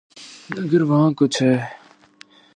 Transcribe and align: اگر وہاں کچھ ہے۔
اگر 0.57 0.81
وہاں 0.81 1.11
کچھ 1.17 1.43
ہے۔ 1.43 1.55